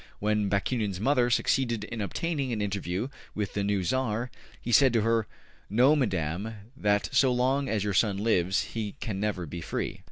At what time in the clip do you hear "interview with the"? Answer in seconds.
2.59-3.63